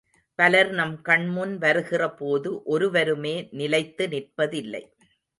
[0.39, 4.83] பலர் நம் கண்முன் வருகிற போது ஒருவருமே நிலைத்து நிற்பதில்லை.